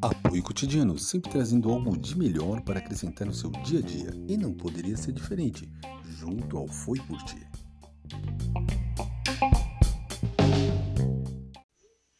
Apoio 0.00 0.42
cotidiano, 0.42 0.98
sempre 0.98 1.30
trazendo 1.30 1.70
algo 1.70 1.96
de 1.96 2.18
melhor 2.18 2.60
para 2.60 2.78
acrescentar 2.78 3.26
no 3.26 3.32
seu 3.32 3.50
dia 3.50 3.78
a 3.78 3.82
dia. 3.82 4.10
E 4.28 4.36
não 4.36 4.52
poderia 4.52 4.96
ser 4.96 5.12
diferente, 5.12 5.66
junto 6.18 6.58
ao 6.58 6.68
Foi 6.68 6.98
Por 7.00 7.22
Ti. 7.22 7.46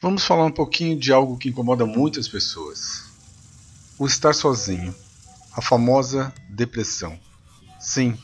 Vamos 0.00 0.24
falar 0.24 0.44
um 0.44 0.52
pouquinho 0.52 0.98
de 0.98 1.12
algo 1.12 1.38
que 1.38 1.48
incomoda 1.48 1.86
muitas 1.86 2.28
pessoas: 2.28 3.04
o 3.98 4.06
estar 4.06 4.34
sozinho, 4.34 4.94
a 5.54 5.62
famosa 5.62 6.32
depressão. 6.50 7.18
Sim, 7.80 8.16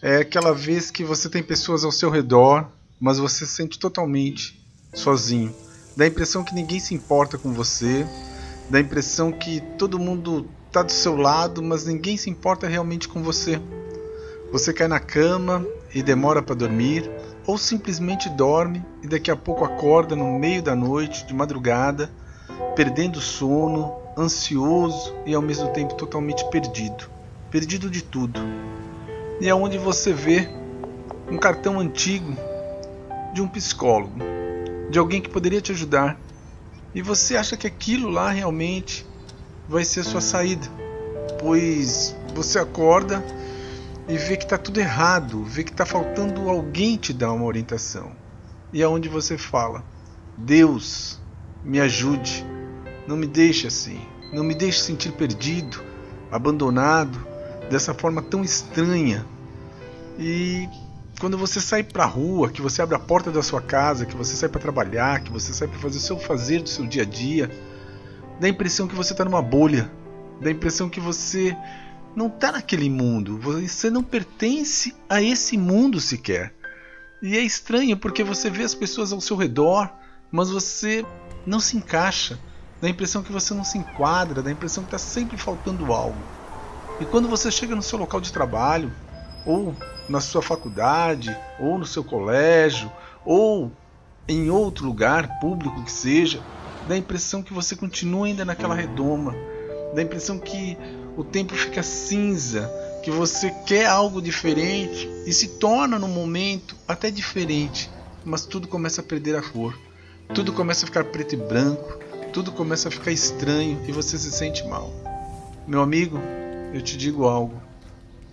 é 0.00 0.18
aquela 0.18 0.54
vez 0.54 0.90
que 0.90 1.02
você 1.02 1.28
tem 1.28 1.42
pessoas 1.42 1.84
ao 1.84 1.90
seu 1.90 2.10
redor, 2.10 2.70
mas 3.00 3.18
você 3.18 3.46
se 3.46 3.52
sente 3.52 3.78
totalmente 3.78 4.64
sozinho. 4.94 5.54
Dá 5.96 6.04
a 6.04 6.08
impressão 6.08 6.44
que 6.44 6.54
ninguém 6.54 6.78
se 6.80 6.94
importa 6.94 7.38
com 7.38 7.52
você, 7.52 8.06
dá 8.70 8.78
a 8.78 8.80
impressão 8.80 9.32
que 9.32 9.60
todo 9.78 9.98
mundo 9.98 10.48
está 10.66 10.82
do 10.82 10.92
seu 10.92 11.16
lado, 11.16 11.62
mas 11.62 11.86
ninguém 11.86 12.16
se 12.16 12.28
importa 12.28 12.66
realmente 12.66 13.08
com 13.08 13.22
você. 13.22 13.60
Você 14.52 14.72
cai 14.72 14.88
na 14.88 15.00
cama 15.00 15.66
e 15.94 16.02
demora 16.02 16.42
para 16.42 16.54
dormir, 16.54 17.10
ou 17.46 17.56
simplesmente 17.56 18.28
dorme 18.28 18.84
e 19.02 19.06
daqui 19.06 19.30
a 19.30 19.36
pouco 19.36 19.64
acorda 19.64 20.16
no 20.16 20.38
meio 20.38 20.62
da 20.62 20.74
noite, 20.74 21.26
de 21.26 21.34
madrugada, 21.34 22.10
perdendo 22.74 23.20
sono, 23.20 23.94
ansioso 24.16 25.14
e 25.24 25.34
ao 25.34 25.42
mesmo 25.42 25.68
tempo 25.72 25.94
totalmente 25.94 26.44
perdido 26.50 27.16
perdido 27.50 27.88
de 27.88 28.02
tudo. 28.02 28.40
E 29.40 29.48
é 29.48 29.54
onde 29.54 29.78
você 29.78 30.12
vê 30.12 30.48
um 31.30 31.36
cartão 31.36 31.80
antigo 31.80 32.36
de 33.32 33.42
um 33.42 33.48
psicólogo, 33.48 34.18
de 34.90 34.98
alguém 34.98 35.20
que 35.20 35.28
poderia 35.28 35.60
te 35.60 35.72
ajudar. 35.72 36.18
E 36.94 37.02
você 37.02 37.36
acha 37.36 37.56
que 37.56 37.66
aquilo 37.66 38.08
lá 38.08 38.30
realmente 38.30 39.06
vai 39.68 39.84
ser 39.84 40.00
a 40.00 40.04
sua 40.04 40.20
saída, 40.20 40.66
pois 41.38 42.16
você 42.34 42.58
acorda 42.58 43.22
e 44.08 44.16
vê 44.16 44.36
que 44.36 44.44
está 44.44 44.56
tudo 44.56 44.78
errado, 44.78 45.42
vê 45.44 45.64
que 45.64 45.72
está 45.72 45.84
faltando 45.84 46.48
alguém 46.48 46.96
te 46.96 47.12
dar 47.12 47.32
uma 47.32 47.44
orientação. 47.44 48.12
E 48.72 48.82
é 48.82 48.88
onde 48.88 49.08
você 49.08 49.36
fala: 49.36 49.84
Deus, 50.36 51.20
me 51.64 51.80
ajude, 51.80 52.44
não 53.06 53.16
me 53.16 53.26
deixe 53.26 53.66
assim, 53.66 54.00
não 54.32 54.44
me 54.44 54.54
deixe 54.54 54.80
sentir 54.80 55.12
perdido, 55.12 55.82
abandonado, 56.30 57.26
dessa 57.68 57.92
forma 57.92 58.22
tão 58.22 58.44
estranha. 58.44 59.26
E 60.18 60.68
quando 61.18 61.38
você 61.38 61.60
sai 61.60 61.82
para 61.82 62.04
a 62.04 62.06
rua, 62.06 62.50
que 62.50 62.60
você 62.60 62.82
abre 62.82 62.94
a 62.94 62.98
porta 62.98 63.30
da 63.30 63.42
sua 63.42 63.60
casa, 63.60 64.04
que 64.04 64.16
você 64.16 64.36
sai 64.36 64.48
para 64.48 64.60
trabalhar, 64.60 65.20
que 65.20 65.32
você 65.32 65.52
sai 65.52 65.66
para 65.66 65.78
fazer 65.78 65.98
o 65.98 66.00
seu 66.00 66.18
fazer 66.18 66.62
do 66.62 66.68
seu 66.68 66.86
dia 66.86 67.02
a 67.02 67.06
dia, 67.06 67.50
dá 68.38 68.46
a 68.46 68.50
impressão 68.50 68.86
que 68.86 68.94
você 68.94 69.12
está 69.12 69.24
numa 69.24 69.40
bolha, 69.40 69.90
dá 70.40 70.48
a 70.48 70.52
impressão 70.52 70.90
que 70.90 71.00
você 71.00 71.56
não 72.14 72.26
está 72.26 72.52
naquele 72.52 72.90
mundo, 72.90 73.38
você 73.38 73.88
não 73.88 74.02
pertence 74.02 74.94
a 75.08 75.22
esse 75.22 75.56
mundo 75.56 76.00
sequer. 76.00 76.54
E 77.22 77.36
é 77.36 77.40
estranho 77.40 77.96
porque 77.96 78.22
você 78.22 78.50
vê 78.50 78.62
as 78.62 78.74
pessoas 78.74 79.10
ao 79.10 79.20
seu 79.20 79.36
redor, 79.36 79.90
mas 80.30 80.50
você 80.50 81.04
não 81.46 81.60
se 81.60 81.78
encaixa, 81.78 82.38
dá 82.80 82.88
a 82.88 82.90
impressão 82.90 83.22
que 83.22 83.32
você 83.32 83.54
não 83.54 83.64
se 83.64 83.78
enquadra, 83.78 84.42
dá 84.42 84.50
a 84.50 84.52
impressão 84.52 84.84
que 84.84 84.88
está 84.88 84.98
sempre 84.98 85.38
faltando 85.38 85.92
algo. 85.92 86.18
E 87.00 87.06
quando 87.06 87.26
você 87.26 87.50
chega 87.50 87.74
no 87.74 87.82
seu 87.82 87.98
local 87.98 88.20
de 88.20 88.32
trabalho, 88.32 88.92
ou 89.46 89.74
na 90.08 90.20
sua 90.20 90.42
faculdade, 90.42 91.36
ou 91.58 91.78
no 91.78 91.86
seu 91.86 92.02
colégio, 92.02 92.90
ou 93.24 93.72
em 94.28 94.50
outro 94.50 94.84
lugar 94.84 95.38
público 95.38 95.82
que 95.84 95.92
seja, 95.92 96.42
dá 96.88 96.94
a 96.94 96.98
impressão 96.98 97.42
que 97.42 97.52
você 97.52 97.76
continua 97.76 98.26
ainda 98.26 98.44
naquela 98.44 98.74
redoma, 98.74 99.34
dá 99.94 100.00
a 100.00 100.04
impressão 100.04 100.38
que 100.38 100.76
o 101.16 101.24
tempo 101.24 101.54
fica 101.54 101.82
cinza, 101.82 102.70
que 103.02 103.10
você 103.10 103.50
quer 103.66 103.86
algo 103.86 104.20
diferente 104.20 105.08
e 105.24 105.32
se 105.32 105.58
torna 105.58 105.98
no 105.98 106.08
momento 106.08 106.76
até 106.88 107.10
diferente, 107.10 107.90
mas 108.24 108.44
tudo 108.44 108.66
começa 108.66 109.00
a 109.00 109.04
perder 109.04 109.36
a 109.36 109.42
cor, 109.42 109.78
tudo 110.34 110.52
começa 110.52 110.84
a 110.84 110.86
ficar 110.86 111.04
preto 111.04 111.34
e 111.34 111.38
branco, 111.38 112.00
tudo 112.32 112.50
começa 112.50 112.88
a 112.88 112.90
ficar 112.90 113.12
estranho 113.12 113.80
e 113.86 113.92
você 113.92 114.18
se 114.18 114.30
sente 114.32 114.66
mal. 114.66 114.92
Meu 115.66 115.80
amigo, 115.80 116.18
eu 116.74 116.82
te 116.82 116.96
digo 116.96 117.26
algo. 117.26 117.62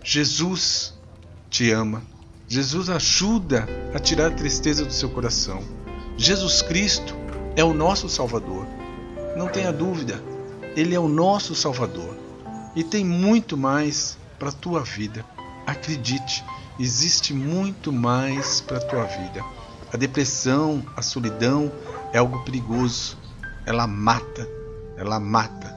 Jesus 0.03 0.93
te 1.53 1.71
ama. 1.71 2.01
Jesus 2.47 2.89
ajuda 2.89 3.67
a 3.93 3.99
tirar 3.99 4.31
a 4.31 4.35
tristeza 4.35 4.83
do 4.83 4.91
seu 4.91 5.07
coração. 5.07 5.61
Jesus 6.17 6.63
Cristo 6.63 7.15
é 7.55 7.63
o 7.63 7.75
nosso 7.75 8.09
Salvador. 8.09 8.65
Não 9.37 9.47
tenha 9.47 9.71
dúvida, 9.71 10.19
Ele 10.75 10.95
é 10.95 10.99
o 10.99 11.07
nosso 11.07 11.53
Salvador. 11.53 12.17
E 12.75 12.83
tem 12.83 13.05
muito 13.05 13.55
mais 13.55 14.17
para 14.39 14.49
a 14.49 14.51
tua 14.51 14.81
vida. 14.81 15.23
Acredite, 15.67 16.43
existe 16.79 17.35
muito 17.35 17.93
mais 17.93 18.59
para 18.59 18.77
a 18.77 18.81
tua 18.81 19.03
vida. 19.03 19.45
A 19.93 19.95
depressão, 19.97 20.83
a 20.97 21.03
solidão 21.03 21.71
é 22.11 22.17
algo 22.17 22.43
perigoso. 22.43 23.15
Ela 23.63 23.85
mata, 23.85 24.49
ela 24.97 25.19
mata. 25.19 25.71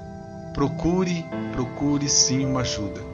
Procure, 0.55 1.23
procure 1.53 2.09
sim 2.09 2.47
uma 2.47 2.63
ajuda. 2.63 3.05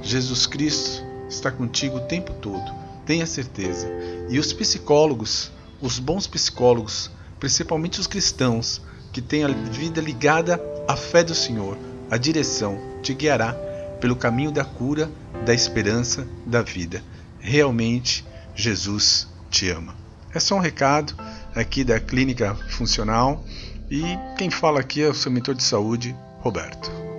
Jesus 0.00 0.46
Cristo 0.46 1.11
está 1.32 1.50
contigo 1.50 1.96
o 1.96 2.06
tempo 2.06 2.32
todo, 2.34 2.72
tenha 3.06 3.26
certeza. 3.26 3.88
E 4.28 4.38
os 4.38 4.52
psicólogos, 4.52 5.50
os 5.80 5.98
bons 5.98 6.26
psicólogos, 6.26 7.10
principalmente 7.40 8.00
os 8.00 8.06
cristãos, 8.06 8.80
que 9.12 9.20
têm 9.20 9.44
a 9.44 9.48
vida 9.48 10.00
ligada 10.00 10.60
à 10.86 10.96
fé 10.96 11.22
do 11.22 11.34
Senhor, 11.34 11.76
a 12.10 12.16
direção 12.16 12.78
te 13.02 13.12
guiará 13.14 13.52
pelo 14.00 14.16
caminho 14.16 14.50
da 14.50 14.64
cura, 14.64 15.10
da 15.44 15.54
esperança, 15.54 16.26
da 16.46 16.62
vida. 16.62 17.02
Realmente, 17.40 18.24
Jesus 18.54 19.28
te 19.50 19.70
ama. 19.70 19.94
É 20.34 20.40
só 20.40 20.56
um 20.56 20.60
recado 20.60 21.14
aqui 21.54 21.84
da 21.84 22.00
Clínica 22.00 22.54
Funcional 22.70 23.44
e 23.90 24.02
quem 24.38 24.50
fala 24.50 24.80
aqui 24.80 25.02
é 25.02 25.08
o 25.08 25.14
seu 25.14 25.30
mentor 25.30 25.54
de 25.54 25.62
saúde, 25.62 26.16
Roberto. 26.40 27.11